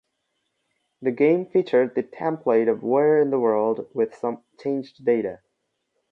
[1.03, 5.41] The game featured the template of "Where in the World" with some changed data.